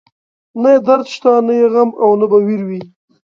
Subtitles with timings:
[0.61, 2.81] نه يې درد شته، نه يې غم او نه به وير وي